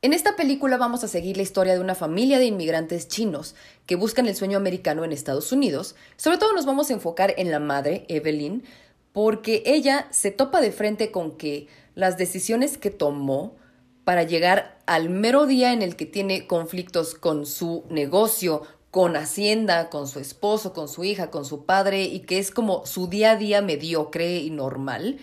En 0.01 0.11
esta 0.11 0.35
película 0.35 0.75
vamos 0.75 1.05
a 1.05 1.07
seguir 1.07 1.37
la 1.37 1.43
historia 1.43 1.73
de 1.73 1.79
una 1.79 1.95
familia 1.95 2.37
de 2.37 2.45
inmigrantes 2.45 3.07
chinos 3.07 3.55
que 3.85 3.95
buscan 3.95 4.25
el 4.27 4.35
sueño 4.35 4.57
americano 4.57 5.05
en 5.05 5.13
Estados 5.13 5.53
Unidos. 5.53 5.95
Sobre 6.17 6.37
todo 6.37 6.51
nos 6.51 6.65
vamos 6.65 6.89
a 6.89 6.93
enfocar 6.93 7.33
en 7.37 7.51
la 7.51 7.59
madre, 7.59 8.05
Evelyn, 8.09 8.65
porque 9.13 9.63
ella 9.65 10.07
se 10.11 10.31
topa 10.31 10.59
de 10.59 10.71
frente 10.71 11.11
con 11.11 11.37
que 11.37 11.67
las 11.95 12.17
decisiones 12.17 12.77
que 12.77 12.89
tomó 12.89 13.55
para 14.03 14.23
llegar 14.23 14.79
al 14.85 15.09
mero 15.09 15.45
día 15.45 15.71
en 15.71 15.81
el 15.81 15.95
que 15.95 16.05
tiene 16.05 16.47
conflictos 16.47 17.13
con 17.13 17.45
su 17.45 17.85
negocio, 17.89 18.63
con 18.91 19.15
Hacienda, 19.15 19.89
con 19.89 20.07
su 20.07 20.19
esposo, 20.19 20.73
con 20.73 20.87
su 20.87 21.03
hija, 21.03 21.31
con 21.31 21.45
su 21.45 21.65
padre, 21.65 22.03
y 22.03 22.21
que 22.21 22.37
es 22.37 22.51
como 22.51 22.85
su 22.85 23.07
día 23.07 23.31
a 23.31 23.35
día 23.37 23.61
mediocre 23.61 24.37
y 24.37 24.49
normal, 24.49 25.19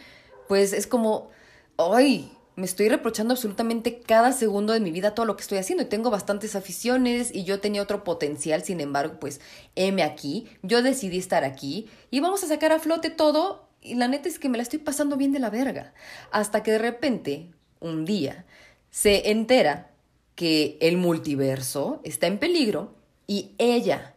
pues 0.48 0.72
es 0.72 0.86
como, 0.86 1.30
ay, 1.76 2.32
me 2.56 2.66
estoy 2.66 2.88
reprochando 2.88 3.32
absolutamente 3.32 4.00
cada 4.00 4.32
segundo 4.32 4.72
de 4.72 4.80
mi 4.80 4.90
vida 4.90 5.14
todo 5.14 5.24
lo 5.26 5.36
que 5.36 5.42
estoy 5.42 5.58
haciendo 5.58 5.84
y 5.84 5.86
tengo 5.86 6.10
bastantes 6.10 6.56
aficiones 6.56 7.34
y 7.34 7.44
yo 7.44 7.60
tenía 7.60 7.82
otro 7.82 8.02
potencial, 8.02 8.62
sin 8.62 8.80
embargo, 8.80 9.18
pues 9.20 9.40
heme 9.76 10.02
aquí, 10.02 10.48
yo 10.62 10.82
decidí 10.82 11.18
estar 11.18 11.44
aquí 11.44 11.88
y 12.10 12.20
vamos 12.20 12.42
a 12.44 12.48
sacar 12.48 12.72
a 12.72 12.80
flote 12.80 13.10
todo 13.10 13.69
y 13.82 13.94
la 13.94 14.08
neta 14.08 14.28
es 14.28 14.38
que 14.38 14.48
me 14.48 14.56
la 14.56 14.62
estoy 14.62 14.78
pasando 14.78 15.16
bien 15.16 15.32
de 15.32 15.38
la 15.38 15.50
verga, 15.50 15.94
hasta 16.30 16.62
que 16.62 16.72
de 16.72 16.78
repente, 16.78 17.50
un 17.80 18.04
día, 18.04 18.44
se 18.90 19.30
entera 19.30 19.90
que 20.34 20.78
el 20.80 20.96
multiverso 20.96 22.00
está 22.04 22.26
en 22.26 22.38
peligro 22.38 22.94
y 23.26 23.52
ella, 23.58 24.14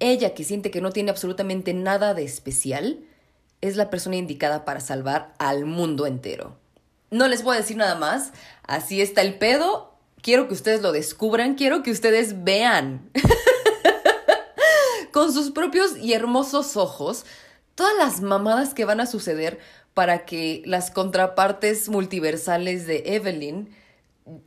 ella 0.00 0.34
que 0.34 0.44
siente 0.44 0.70
que 0.70 0.80
no 0.80 0.92
tiene 0.92 1.10
absolutamente 1.10 1.74
nada 1.74 2.14
de 2.14 2.24
especial, 2.24 3.04
es 3.60 3.76
la 3.76 3.90
persona 3.90 4.16
indicada 4.16 4.64
para 4.64 4.80
salvar 4.80 5.34
al 5.38 5.64
mundo 5.64 6.06
entero. 6.06 6.56
No 7.10 7.28
les 7.28 7.42
voy 7.42 7.56
a 7.56 7.60
decir 7.60 7.76
nada 7.76 7.94
más. 7.94 8.32
Así 8.64 9.00
está 9.00 9.20
el 9.20 9.38
pedo. 9.38 9.94
Quiero 10.20 10.48
que 10.48 10.54
ustedes 10.54 10.82
lo 10.82 10.92
descubran. 10.92 11.54
Quiero 11.54 11.82
que 11.82 11.90
ustedes 11.90 12.42
vean 12.42 13.10
con 15.12 15.32
sus 15.32 15.50
propios 15.52 15.96
y 15.98 16.14
hermosos 16.14 16.76
ojos 16.76 17.24
todas 17.74 17.96
las 17.96 18.20
mamadas 18.20 18.74
que 18.74 18.84
van 18.84 19.00
a 19.00 19.06
suceder 19.06 19.58
para 19.94 20.24
que 20.24 20.62
las 20.64 20.90
contrapartes 20.90 21.88
multiversales 21.88 22.86
de 22.86 23.02
Evelyn 23.06 23.68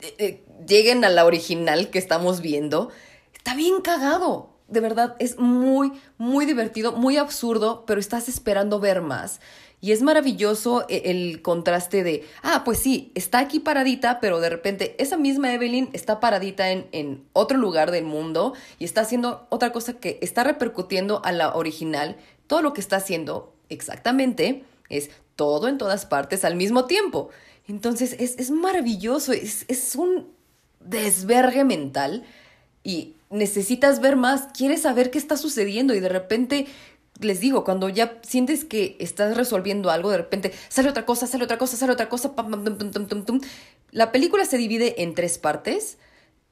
eh, 0.00 0.14
eh, 0.18 0.44
lleguen 0.66 1.04
a 1.04 1.10
la 1.10 1.24
original 1.24 1.90
que 1.90 1.98
estamos 1.98 2.40
viendo. 2.40 2.90
Está 3.34 3.54
bien 3.54 3.80
cagado. 3.80 4.50
De 4.68 4.80
verdad, 4.80 5.14
es 5.20 5.38
muy, 5.38 5.92
muy 6.18 6.44
divertido, 6.44 6.90
muy 6.92 7.18
absurdo, 7.18 7.84
pero 7.86 8.00
estás 8.00 8.28
esperando 8.28 8.80
ver 8.80 9.00
más. 9.00 9.40
Y 9.80 9.92
es 9.92 10.02
maravilloso 10.02 10.84
e, 10.88 11.02
el 11.10 11.42
contraste 11.42 12.02
de, 12.02 12.24
ah, 12.42 12.62
pues 12.64 12.78
sí, 12.78 13.12
está 13.14 13.38
aquí 13.38 13.60
paradita, 13.60 14.18
pero 14.18 14.40
de 14.40 14.48
repente 14.48 14.96
esa 14.98 15.16
misma 15.16 15.52
Evelyn 15.52 15.90
está 15.92 16.18
paradita 16.18 16.70
en, 16.70 16.88
en 16.90 17.24
otro 17.32 17.58
lugar 17.58 17.92
del 17.92 18.04
mundo 18.04 18.54
y 18.80 18.84
está 18.84 19.02
haciendo 19.02 19.46
otra 19.50 19.70
cosa 19.70 19.92
que 19.92 20.18
está 20.22 20.42
repercutiendo 20.42 21.22
a 21.24 21.30
la 21.30 21.54
original. 21.54 22.16
Todo 22.46 22.62
lo 22.62 22.72
que 22.72 22.80
está 22.80 22.96
haciendo 22.96 23.54
exactamente 23.68 24.64
es 24.88 25.10
todo 25.34 25.68
en 25.68 25.78
todas 25.78 26.06
partes 26.06 26.44
al 26.44 26.56
mismo 26.56 26.86
tiempo. 26.86 27.30
Entonces 27.68 28.16
es, 28.18 28.38
es 28.38 28.50
maravilloso, 28.50 29.32
es, 29.32 29.64
es 29.68 29.96
un 29.96 30.28
desvergue 30.80 31.64
mental 31.64 32.24
y 32.84 33.14
necesitas 33.30 34.00
ver 34.00 34.16
más, 34.16 34.48
quieres 34.56 34.82
saber 34.82 35.10
qué 35.10 35.18
está 35.18 35.36
sucediendo 35.36 35.94
y 35.94 36.00
de 36.00 36.08
repente 36.08 36.66
les 37.20 37.40
digo, 37.40 37.64
cuando 37.64 37.88
ya 37.88 38.18
sientes 38.22 38.64
que 38.64 38.96
estás 39.00 39.36
resolviendo 39.36 39.90
algo, 39.90 40.10
de 40.10 40.18
repente 40.18 40.52
sale 40.68 40.90
otra 40.90 41.06
cosa, 41.06 41.26
sale 41.26 41.44
otra 41.44 41.58
cosa, 41.58 41.76
sale 41.76 41.92
otra 41.92 42.08
cosa, 42.08 42.32
La 43.90 44.12
película 44.12 44.44
se 44.44 44.58
divide 44.58 45.02
en 45.02 45.14
tres 45.14 45.38
partes 45.38 45.98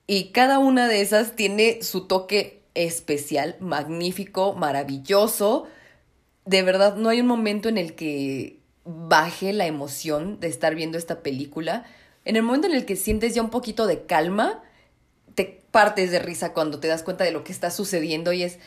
y 0.06 0.30
cada 0.30 0.58
una 0.58 0.88
de 0.88 1.00
esas 1.00 1.36
tiene 1.36 1.82
su 1.82 2.06
toque 2.06 2.62
especial, 2.74 3.56
magnífico, 3.60 4.54
maravilloso. 4.54 5.66
De 6.44 6.62
verdad, 6.62 6.96
no 6.96 7.08
hay 7.08 7.20
un 7.20 7.26
momento 7.26 7.68
en 7.68 7.78
el 7.78 7.94
que 7.94 8.60
baje 8.84 9.52
la 9.52 9.66
emoción 9.66 10.40
de 10.40 10.48
estar 10.48 10.74
viendo 10.74 10.98
esta 10.98 11.20
película. 11.20 11.84
En 12.24 12.36
el 12.36 12.42
momento 12.42 12.66
en 12.66 12.74
el 12.74 12.84
que 12.84 12.96
sientes 12.96 13.34
ya 13.34 13.42
un 13.42 13.50
poquito 13.50 13.86
de 13.86 14.04
calma, 14.04 14.62
te 15.34 15.62
partes 15.70 16.10
de 16.10 16.18
risa 16.18 16.52
cuando 16.52 16.80
te 16.80 16.88
das 16.88 17.02
cuenta 17.02 17.24
de 17.24 17.32
lo 17.32 17.44
que 17.44 17.52
está 17.52 17.70
sucediendo 17.70 18.32
y 18.32 18.42
es, 18.42 18.58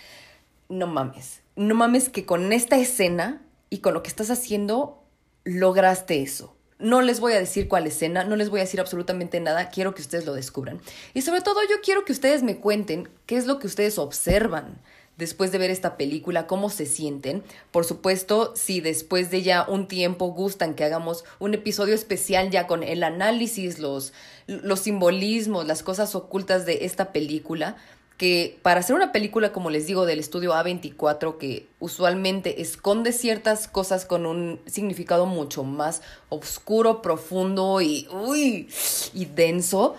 no 0.70 0.88
mames, 0.88 1.42
no 1.56 1.76
mames 1.76 2.10
que 2.10 2.26
con 2.26 2.52
esta 2.52 2.78
escena 2.78 3.42
y 3.70 3.80
con 3.80 3.94
lo 3.94 4.04
que 4.04 4.10
estás 4.10 4.30
haciendo 4.30 5.04
lograste 5.44 6.22
eso. 6.22 6.56
No 6.80 7.02
les 7.02 7.20
voy 7.20 7.34
a 7.34 7.40
decir 7.40 7.68
cuál 7.68 7.88
escena, 7.88 8.24
no 8.24 8.36
les 8.36 8.50
voy 8.50 8.60
a 8.60 8.64
decir 8.64 8.80
absolutamente 8.80 9.40
nada, 9.40 9.70
quiero 9.70 9.96
que 9.96 10.02
ustedes 10.02 10.26
lo 10.26 10.34
descubran. 10.34 10.80
Y 11.14 11.22
sobre 11.22 11.42
todo 11.42 11.62
yo 11.68 11.78
quiero 11.84 12.06
que 12.06 12.12
ustedes 12.12 12.44
me 12.44 12.58
cuenten 12.58 13.10
qué 13.26 13.38
es 13.38 13.48
lo 13.48 13.58
que 13.58 13.68
ustedes 13.68 13.98
observan 13.98 14.80
después 15.18 15.52
de 15.52 15.58
ver 15.58 15.72
esta 15.72 15.98
película, 15.98 16.48
cómo 16.48 16.70
se 16.70 16.86
sienten. 16.86 17.44
Por 17.72 17.86
supuesto, 17.86 18.54
si 18.56 18.82
después 18.82 19.32
de 19.32 19.42
ya 19.42 19.66
un 19.68 19.88
tiempo 19.88 20.28
gustan 20.28 20.76
que 20.76 20.84
hagamos 20.84 21.26
un 21.40 21.54
episodio 21.54 21.96
especial 21.96 22.50
ya 22.50 22.68
con 22.68 22.84
el 22.84 23.04
análisis, 23.04 23.80
los, 23.80 24.14
los 24.48 24.82
simbolismos, 24.82 25.68
las 25.68 25.84
cosas 25.84 26.16
ocultas 26.16 26.66
de 26.66 26.86
esta 26.86 27.12
película, 27.12 27.78
que 28.18 28.58
para 28.64 28.80
hacer 28.80 28.96
una 28.96 29.12
película, 29.12 29.54
como 29.54 29.70
les 29.70 29.86
digo, 29.86 30.06
del 30.06 30.20
estudio 30.20 30.54
A24, 30.54 31.38
que 31.38 31.68
usualmente 31.80 32.62
esconde 32.62 33.12
ciertas 33.12 33.68
cosas 33.68 34.06
con 34.06 34.26
un 34.26 34.60
significado 34.66 35.28
mucho 35.28 35.64
más 35.64 36.02
oscuro, 36.30 37.04
profundo 37.04 37.80
y, 37.80 38.08
uy, 38.12 38.70
y 39.14 39.26
denso, 39.26 39.96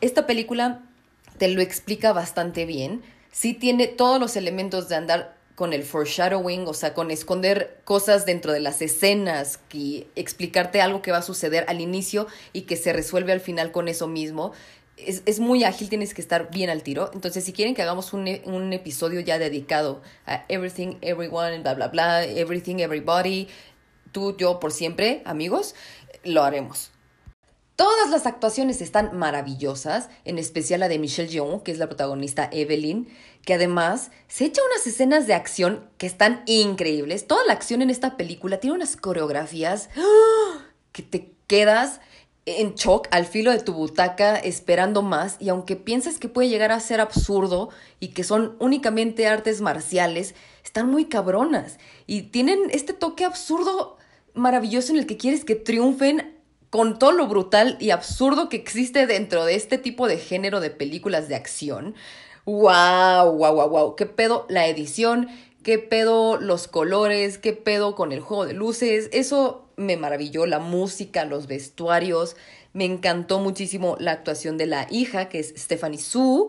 esta 0.00 0.26
película 0.26 0.82
te 1.38 1.48
lo 1.48 1.62
explica 1.62 2.12
bastante 2.12 2.66
bien. 2.66 3.02
Sí 3.30 3.54
tiene 3.54 3.86
todos 3.86 4.20
los 4.20 4.36
elementos 4.36 4.88
de 4.88 4.96
andar 4.96 5.36
con 5.54 5.72
el 5.72 5.82
foreshadowing, 5.82 6.66
o 6.66 6.74
sea, 6.74 6.94
con 6.94 7.10
esconder 7.10 7.80
cosas 7.84 8.24
dentro 8.24 8.52
de 8.52 8.60
las 8.60 8.80
escenas, 8.80 9.58
que 9.68 10.08
explicarte 10.16 10.80
algo 10.80 11.02
que 11.02 11.12
va 11.12 11.18
a 11.18 11.22
suceder 11.22 11.64
al 11.68 11.80
inicio 11.80 12.26
y 12.52 12.62
que 12.62 12.76
se 12.76 12.92
resuelve 12.92 13.32
al 13.32 13.40
final 13.40 13.70
con 13.70 13.88
eso 13.88 14.08
mismo 14.08 14.52
es, 15.06 15.40
muy 15.40 15.64
ágil, 15.64 15.88
tienes 15.88 16.14
que 16.14 16.20
estar 16.20 16.50
bien 16.50 16.70
al 16.70 16.82
tiro. 16.82 17.10
Entonces, 17.14 17.44
si 17.44 17.52
quieren 17.52 17.74
que 17.74 17.82
hagamos 17.82 18.12
un, 18.12 18.28
un 18.44 18.72
episodio 18.72 19.20
ya 19.20 19.38
dedicado 19.38 20.02
a 20.26 20.44
everything, 20.48 20.96
everyone, 21.00 21.60
bla, 21.60 21.74
bla, 21.74 21.88
bla, 21.88 22.24
everything, 22.24 22.76
everybody, 22.76 23.48
tú, 24.12 24.36
yo, 24.36 24.60
por 24.60 24.72
siempre, 24.72 25.22
amigos, 25.24 25.74
lo 26.24 26.42
haremos. 26.42 26.90
Todas 27.80 28.10
las 28.10 28.26
actuaciones 28.26 28.82
están 28.82 29.16
maravillosas, 29.16 30.10
en 30.26 30.36
especial 30.36 30.80
la 30.80 30.88
de 30.88 30.98
Michelle 30.98 31.30
Yeoh, 31.30 31.62
que 31.62 31.72
es 31.72 31.78
la 31.78 31.86
protagonista 31.86 32.46
Evelyn, 32.52 33.08
que 33.42 33.54
además 33.54 34.10
se 34.28 34.44
echa 34.44 34.60
unas 34.70 34.86
escenas 34.86 35.26
de 35.26 35.32
acción 35.32 35.88
que 35.96 36.06
están 36.06 36.42
increíbles. 36.44 37.26
Toda 37.26 37.42
la 37.46 37.54
acción 37.54 37.80
en 37.80 37.88
esta 37.88 38.18
película 38.18 38.60
tiene 38.60 38.76
unas 38.76 38.98
coreografías 38.98 39.88
que 40.92 41.02
te 41.02 41.32
quedas 41.46 42.02
en 42.44 42.74
shock 42.74 43.08
al 43.12 43.24
filo 43.24 43.50
de 43.50 43.60
tu 43.60 43.72
butaca 43.72 44.36
esperando 44.36 45.00
más 45.00 45.36
y 45.38 45.48
aunque 45.48 45.76
piensas 45.76 46.18
que 46.18 46.28
puede 46.28 46.50
llegar 46.50 46.72
a 46.72 46.80
ser 46.80 47.00
absurdo 47.00 47.70
y 47.98 48.08
que 48.08 48.24
son 48.24 48.56
únicamente 48.58 49.26
artes 49.26 49.62
marciales, 49.62 50.34
están 50.62 50.90
muy 50.90 51.06
cabronas 51.06 51.78
y 52.06 52.24
tienen 52.24 52.58
este 52.72 52.92
toque 52.92 53.24
absurdo 53.24 53.96
maravilloso 54.34 54.92
en 54.92 54.98
el 54.98 55.06
que 55.06 55.16
quieres 55.16 55.46
que 55.46 55.54
triunfen 55.54 56.39
con 56.70 56.98
todo 56.98 57.12
lo 57.12 57.26
brutal 57.26 57.76
y 57.80 57.90
absurdo 57.90 58.48
que 58.48 58.56
existe 58.56 59.06
dentro 59.06 59.44
de 59.44 59.56
este 59.56 59.76
tipo 59.76 60.08
de 60.08 60.18
género 60.18 60.60
de 60.60 60.70
películas 60.70 61.28
de 61.28 61.34
acción. 61.34 61.94
¡Wow! 62.46 63.32
¡Wow, 63.36 63.54
wow, 63.54 63.68
wow! 63.68 63.96
¿Qué 63.96 64.06
pedo 64.06 64.46
la 64.48 64.66
edición? 64.68 65.28
¿Qué 65.62 65.78
pedo 65.78 66.38
los 66.38 66.68
colores? 66.68 67.38
¿Qué 67.38 67.52
pedo 67.52 67.94
con 67.94 68.12
el 68.12 68.20
juego 68.20 68.46
de 68.46 68.54
luces? 68.54 69.10
Eso 69.12 69.68
me 69.76 69.96
maravilló 69.96 70.46
la 70.46 70.58
música, 70.58 71.24
los 71.24 71.48
vestuarios. 71.48 72.36
Me 72.72 72.84
encantó 72.84 73.40
muchísimo 73.40 73.96
la 73.98 74.12
actuación 74.12 74.56
de 74.56 74.66
la 74.66 74.86
hija, 74.90 75.28
que 75.28 75.40
es 75.40 75.52
Stephanie 75.56 75.98
Sue, 75.98 76.48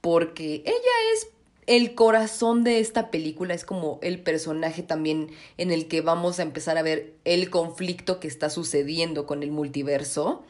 porque 0.00 0.62
ella 0.66 1.14
es 1.14 1.28
el 1.66 1.94
corazón 1.94 2.64
de 2.64 2.80
esta 2.80 3.10
película, 3.10 3.54
es 3.54 3.64
como 3.64 3.98
el 4.02 4.20
personaje 4.20 4.82
también 4.82 5.30
en 5.58 5.70
el 5.70 5.88
que 5.88 6.00
vamos 6.00 6.38
a 6.38 6.42
empezar 6.42 6.76
a 6.76 6.82
ver 6.82 7.14
el 7.24 7.50
conflicto 7.50 8.20
que 8.20 8.28
está 8.28 8.50
sucediendo 8.50 9.26
con 9.26 9.42
el 9.42 9.52
multiverso. 9.52 10.44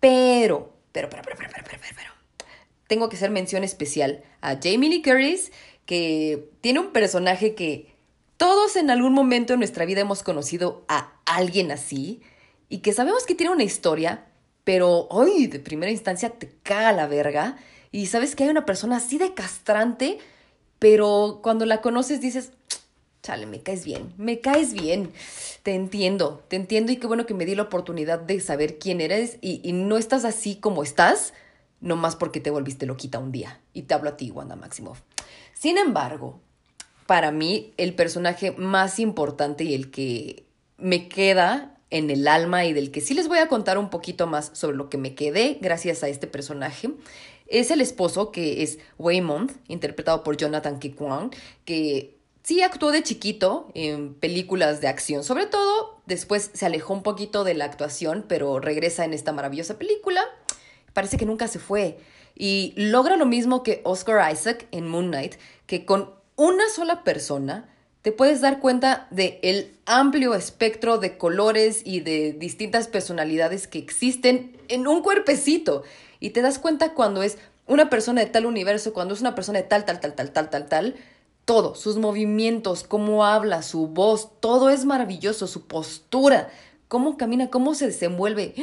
Pero, 0.00 0.72
pero, 0.90 1.08
pero, 1.08 1.22
pero, 1.22 1.36
pero, 1.38 1.50
pero, 1.54 1.64
pero, 1.70 1.94
pero, 1.96 2.10
tengo 2.88 3.08
que 3.08 3.16
hacer 3.16 3.30
mención 3.30 3.64
especial 3.64 4.22
a 4.40 4.58
Jamie 4.60 4.90
Lee 4.90 5.02
Curtis, 5.02 5.52
que 5.86 6.50
tiene 6.60 6.80
un 6.80 6.92
personaje 6.92 7.54
que 7.54 7.92
todos 8.36 8.76
en 8.76 8.90
algún 8.90 9.12
momento 9.12 9.52
en 9.52 9.60
nuestra 9.60 9.84
vida 9.84 10.00
hemos 10.00 10.22
conocido 10.22 10.84
a 10.88 11.12
alguien 11.24 11.70
así 11.70 12.20
y 12.68 12.78
que 12.78 12.92
sabemos 12.92 13.24
que 13.24 13.34
tiene 13.34 13.52
una 13.52 13.62
historia, 13.62 14.26
pero 14.64 15.06
hoy 15.10 15.46
de 15.46 15.60
primera 15.60 15.92
instancia 15.92 16.30
te 16.30 16.50
caga 16.62 16.92
la 16.92 17.06
verga 17.06 17.56
y 17.92 18.06
sabes 18.06 18.34
que 18.34 18.44
hay 18.44 18.50
una 18.50 18.64
persona 18.64 18.96
así 18.96 19.18
de 19.18 19.34
castrante, 19.34 20.18
pero 20.78 21.40
cuando 21.42 21.66
la 21.66 21.82
conoces 21.82 22.20
dices, 22.20 22.52
chale, 23.22 23.46
me 23.46 23.60
caes 23.60 23.84
bien, 23.84 24.12
me 24.16 24.40
caes 24.40 24.72
bien, 24.72 25.12
te 25.62 25.74
entiendo, 25.74 26.42
te 26.48 26.56
entiendo 26.56 26.90
y 26.90 26.96
qué 26.96 27.06
bueno 27.06 27.26
que 27.26 27.34
me 27.34 27.44
di 27.44 27.54
la 27.54 27.62
oportunidad 27.62 28.18
de 28.18 28.40
saber 28.40 28.78
quién 28.78 29.00
eres 29.00 29.36
y, 29.42 29.60
y 29.62 29.72
no 29.72 29.98
estás 29.98 30.24
así 30.24 30.56
como 30.56 30.82
estás, 30.82 31.34
nomás 31.80 32.16
porque 32.16 32.40
te 32.40 32.50
volviste 32.50 32.86
loquita 32.86 33.18
un 33.18 33.30
día. 33.30 33.60
Y 33.74 33.82
te 33.82 33.94
hablo 33.94 34.10
a 34.10 34.16
ti, 34.16 34.30
Wanda 34.30 34.56
Maximoff. 34.56 35.00
Sin 35.52 35.78
embargo, 35.78 36.40
para 37.06 37.30
mí 37.30 37.74
el 37.76 37.94
personaje 37.94 38.52
más 38.52 38.98
importante 38.98 39.64
y 39.64 39.74
el 39.74 39.90
que 39.90 40.46
me 40.78 41.08
queda 41.08 41.76
en 41.90 42.08
el 42.10 42.26
alma 42.26 42.64
y 42.64 42.72
del 42.72 42.90
que 42.90 43.02
sí 43.02 43.12
les 43.12 43.28
voy 43.28 43.38
a 43.38 43.48
contar 43.48 43.76
un 43.76 43.90
poquito 43.90 44.26
más 44.26 44.50
sobre 44.54 44.76
lo 44.76 44.88
que 44.88 44.96
me 44.96 45.14
quedé 45.14 45.58
gracias 45.60 46.02
a 46.02 46.08
este 46.08 46.26
personaje 46.26 46.90
es 47.52 47.70
el 47.70 47.80
esposo 47.80 48.32
que 48.32 48.62
es 48.62 48.78
Waymond, 48.98 49.52
interpretado 49.68 50.22
por 50.22 50.36
Jonathan 50.36 50.78
Kikwan, 50.78 51.30
que 51.64 52.16
sí 52.42 52.62
actuó 52.62 52.90
de 52.90 53.02
chiquito 53.02 53.70
en 53.74 54.14
películas 54.14 54.80
de 54.80 54.88
acción, 54.88 55.22
sobre 55.22 55.46
todo 55.46 56.00
después 56.06 56.50
se 56.54 56.66
alejó 56.66 56.94
un 56.94 57.02
poquito 57.02 57.44
de 57.44 57.54
la 57.54 57.66
actuación, 57.66 58.24
pero 58.28 58.58
regresa 58.58 59.04
en 59.04 59.14
esta 59.14 59.32
maravillosa 59.32 59.78
película. 59.78 60.22
Parece 60.92 61.16
que 61.16 61.26
nunca 61.26 61.48
se 61.48 61.58
fue 61.58 61.98
y 62.34 62.74
logra 62.76 63.16
lo 63.16 63.26
mismo 63.26 63.62
que 63.62 63.80
Oscar 63.84 64.32
Isaac 64.32 64.66
en 64.72 64.88
Moon 64.88 65.08
Knight, 65.08 65.34
que 65.66 65.84
con 65.84 66.10
una 66.36 66.68
sola 66.70 67.04
persona 67.04 67.68
te 68.02 68.10
puedes 68.10 68.40
dar 68.40 68.58
cuenta 68.58 69.06
de 69.10 69.38
el 69.42 69.76
amplio 69.86 70.34
espectro 70.34 70.98
de 70.98 71.16
colores 71.16 71.82
y 71.84 72.00
de 72.00 72.32
distintas 72.32 72.88
personalidades 72.88 73.68
que 73.68 73.78
existen 73.78 74.58
en 74.68 74.88
un 74.88 75.02
cuerpecito. 75.02 75.84
Y 76.22 76.30
te 76.30 76.40
das 76.40 76.60
cuenta 76.60 76.94
cuando 76.94 77.24
es 77.24 77.36
una 77.66 77.90
persona 77.90 78.20
de 78.20 78.28
tal 78.28 78.46
universo, 78.46 78.92
cuando 78.92 79.12
es 79.12 79.20
una 79.20 79.34
persona 79.34 79.58
de 79.58 79.64
tal, 79.64 79.84
tal, 79.84 79.98
tal, 79.98 80.14
tal, 80.14 80.30
tal, 80.30 80.50
tal, 80.50 80.68
tal. 80.68 80.96
Todo, 81.44 81.74
sus 81.74 81.96
movimientos, 81.96 82.84
cómo 82.84 83.26
habla, 83.26 83.62
su 83.62 83.88
voz, 83.88 84.30
todo 84.38 84.70
es 84.70 84.84
maravilloso, 84.84 85.48
su 85.48 85.66
postura, 85.66 86.48
cómo 86.86 87.16
camina, 87.16 87.50
cómo 87.50 87.74
se 87.74 87.86
desenvuelve. 87.86 88.54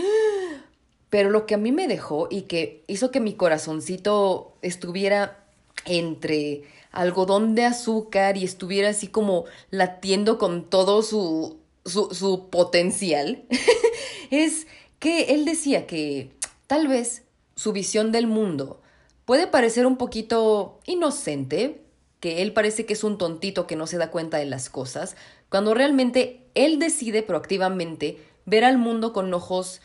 Pero 1.10 1.32
lo 1.32 1.46
que 1.46 1.56
a 1.56 1.58
mí 1.58 1.74
me 1.74 1.89
dejó 1.89 2.30
y 2.32 2.44
que 2.44 2.86
hizo 2.88 3.12
que 3.12 3.20
mi 3.20 3.34
corazoncito 3.34 4.54
estuviera 4.62 5.44
entre 5.84 6.63
algodón 6.94 7.56
de 7.56 7.66
azúcar 7.66 8.38
y 8.38 8.46
estuviera 8.46 8.88
así 8.88 9.08
como 9.08 9.44
latiendo 9.70 10.38
con 10.38 10.63
todo 10.63 11.01
su, 11.01 11.58
su, 11.84 12.13
su 12.13 12.48
potencial, 12.50 13.44
es 14.32 14.66
que 15.00 15.34
él 15.34 15.44
decía 15.44 15.88
que 15.88 16.32
tal 16.66 16.88
vez 16.88 17.24
su 17.60 17.74
visión 17.74 18.13
del 18.13 18.25
mundo 18.25 18.82
puede 19.25 19.46
parecer 19.46 19.86
un 19.86 19.98
poquito 19.98 20.80
inocente, 20.86 21.84
que 22.22 22.42
él 22.42 22.54
parece 22.54 22.86
que 22.86 22.94
es 22.94 23.04
un 23.04 23.18
tontito 23.18 23.68
que 23.68 23.75
no 23.75 23.86
se 23.86 23.98
da 23.98 24.12
cuenta 24.12 24.38
de 24.38 24.46
las 24.46 24.70
cosas, 24.70 25.18
cuando 25.50 25.74
realmente 25.74 26.46
él 26.56 26.80
decide 26.80 27.22
proactivamente 27.22 28.18
ver 28.46 28.63
al 28.63 28.78
mundo 28.78 29.12
con 29.12 29.34
ojos 29.34 29.82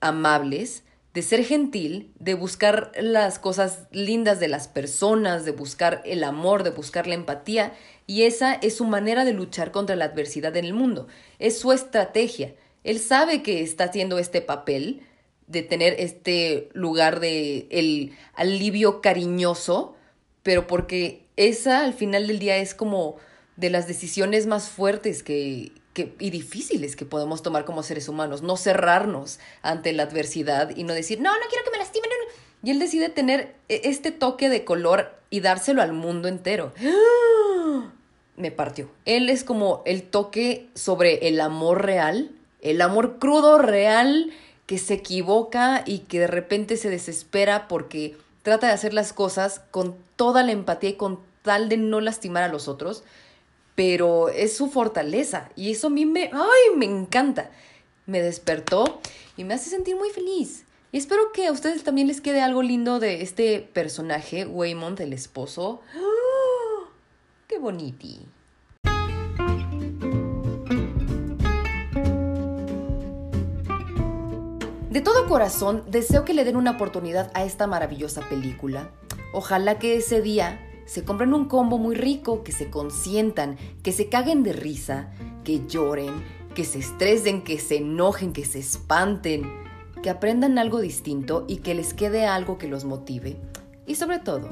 amables, 0.00 0.82
de 1.14 1.22
ser 1.22 1.46
gentil, 1.46 2.12
de 2.18 2.34
buscar 2.34 2.92
las 3.00 3.38
cosas 3.38 3.84
lindas 3.90 4.38
de 4.38 4.48
las 4.48 4.68
personas, 4.68 5.46
de 5.46 5.52
buscar 5.52 6.02
el 6.04 6.24
amor, 6.24 6.62
de 6.62 6.70
buscar 6.72 7.06
la 7.06 7.14
empatía, 7.14 7.72
y 8.06 8.24
esa 8.24 8.52
es 8.52 8.76
su 8.76 8.84
manera 8.84 9.24
de 9.24 9.32
luchar 9.32 9.70
contra 9.70 9.96
la 9.96 10.04
adversidad 10.04 10.54
en 10.58 10.66
el 10.66 10.74
mundo. 10.74 11.06
Es 11.38 11.58
su 11.58 11.72
estrategia. 11.72 12.54
Él 12.82 12.98
sabe 12.98 13.42
que 13.42 13.62
está 13.62 13.84
haciendo 13.84 14.18
este 14.18 14.42
papel 14.42 15.00
de 15.46 15.62
tener 15.62 15.96
este 15.98 16.68
lugar 16.72 17.20
de 17.20 17.66
el 17.70 18.16
alivio 18.34 19.00
cariñoso, 19.00 19.94
pero 20.42 20.66
porque 20.66 21.24
esa 21.36 21.84
al 21.84 21.94
final 21.94 22.26
del 22.26 22.38
día 22.38 22.56
es 22.56 22.74
como 22.74 23.16
de 23.56 23.70
las 23.70 23.86
decisiones 23.86 24.46
más 24.46 24.68
fuertes 24.68 25.22
que, 25.22 25.72
y 25.96 26.30
difíciles 26.30 26.96
que 26.96 27.04
podemos 27.04 27.42
tomar 27.42 27.64
como 27.64 27.82
seres 27.82 28.08
humanos, 28.08 28.42
no 28.42 28.56
cerrarnos 28.56 29.38
ante 29.62 29.92
la 29.92 30.04
adversidad 30.04 30.76
y 30.76 30.84
no 30.84 30.92
decir, 30.92 31.20
no, 31.20 31.32
no 31.32 31.44
quiero 31.48 31.64
que 31.64 31.70
me 31.70 31.78
lastimen. 31.78 32.10
Y 32.62 32.70
él 32.70 32.78
decide 32.78 33.10
tener 33.10 33.54
e, 33.68 33.82
este 33.84 34.10
toque 34.10 34.48
de 34.48 34.64
color 34.64 35.14
y 35.30 35.40
dárselo 35.40 35.82
al 35.82 35.92
mundo 35.92 36.28
entero. 36.28 36.72
Me 38.36 38.50
partió. 38.50 38.90
Él 39.04 39.30
es 39.30 39.44
como 39.44 39.82
el 39.84 40.02
toque 40.02 40.68
sobre 40.74 41.28
el 41.28 41.40
amor 41.40 41.84
real, 41.84 42.32
el 42.60 42.80
amor 42.80 43.18
crudo 43.18 43.58
real 43.58 44.32
que 44.66 44.78
se 44.78 44.94
equivoca 44.94 45.82
y 45.86 46.00
que 46.00 46.20
de 46.20 46.26
repente 46.26 46.76
se 46.76 46.90
desespera 46.90 47.68
porque 47.68 48.16
trata 48.42 48.68
de 48.68 48.72
hacer 48.72 48.94
las 48.94 49.12
cosas 49.12 49.60
con 49.70 49.96
toda 50.16 50.42
la 50.42 50.52
empatía 50.52 50.90
y 50.90 50.94
con 50.94 51.20
tal 51.42 51.68
de 51.68 51.76
no 51.76 52.00
lastimar 52.00 52.42
a 52.42 52.48
los 52.48 52.68
otros 52.68 53.04
pero 53.74 54.28
es 54.28 54.56
su 54.56 54.68
fortaleza 54.68 55.50
y 55.56 55.72
eso 55.72 55.88
a 55.88 55.90
mí 55.90 56.06
me, 56.06 56.30
ay, 56.32 56.76
me 56.76 56.86
encanta. 56.86 57.50
Me 58.06 58.20
despertó 58.20 59.00
y 59.36 59.44
me 59.44 59.54
hace 59.54 59.70
sentir 59.70 59.96
muy 59.96 60.10
feliz. 60.10 60.64
Y 60.92 60.98
espero 60.98 61.32
que 61.32 61.46
a 61.46 61.52
ustedes 61.52 61.82
también 61.82 62.06
les 62.06 62.20
quede 62.20 62.40
algo 62.40 62.62
lindo 62.62 63.00
de 63.00 63.22
este 63.22 63.60
personaje, 63.60 64.46
Waymond, 64.46 65.00
el 65.00 65.12
esposo. 65.12 65.80
¡Oh! 65.96 66.86
¡Qué 67.48 67.58
boniti! 67.58 68.20
De 74.94 75.00
todo 75.00 75.26
corazón, 75.26 75.82
deseo 75.88 76.24
que 76.24 76.34
le 76.34 76.44
den 76.44 76.54
una 76.54 76.70
oportunidad 76.70 77.32
a 77.34 77.42
esta 77.42 77.66
maravillosa 77.66 78.20
película. 78.28 78.92
Ojalá 79.32 79.80
que 79.80 79.96
ese 79.96 80.22
día 80.22 80.64
se 80.86 81.02
compren 81.02 81.34
un 81.34 81.46
combo 81.46 81.78
muy 81.78 81.96
rico, 81.96 82.44
que 82.44 82.52
se 82.52 82.70
consientan, 82.70 83.56
que 83.82 83.90
se 83.90 84.08
caguen 84.08 84.44
de 84.44 84.52
risa, 84.52 85.10
que 85.42 85.66
lloren, 85.66 86.12
que 86.54 86.64
se 86.64 86.78
estresen, 86.78 87.42
que 87.42 87.58
se 87.58 87.78
enojen, 87.78 88.32
que 88.32 88.44
se 88.44 88.60
espanten, 88.60 89.52
que 90.00 90.10
aprendan 90.10 90.58
algo 90.58 90.78
distinto 90.78 91.44
y 91.48 91.56
que 91.56 91.74
les 91.74 91.92
quede 91.92 92.26
algo 92.26 92.56
que 92.56 92.68
los 92.68 92.84
motive. 92.84 93.36
Y 93.88 93.96
sobre 93.96 94.20
todo, 94.20 94.48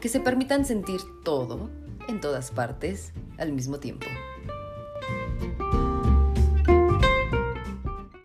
que 0.00 0.08
se 0.08 0.20
permitan 0.20 0.64
sentir 0.64 1.00
todo 1.24 1.68
en 2.06 2.20
todas 2.20 2.52
partes 2.52 3.12
al 3.38 3.50
mismo 3.50 3.80
tiempo. 3.80 4.06